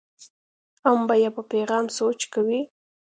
[0.83, 2.61] هم به یې په پیغام سوچ کوي.